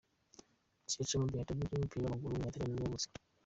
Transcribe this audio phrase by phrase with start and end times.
[0.89, 3.07] Giacomo Brichetto, umukinnyi w’umupira w’amaguru w’umutaliyani nibwo yavutse.